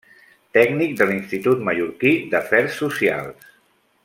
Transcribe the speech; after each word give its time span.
Tècnic 0.57 0.95
de 1.01 1.07
l'Institut 1.11 1.61
Mallorquí 1.69 2.17
d'Afers 2.33 2.83
Socials. 2.85 3.51